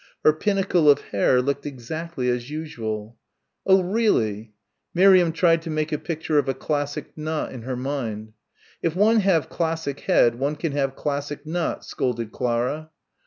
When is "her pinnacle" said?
0.23-0.89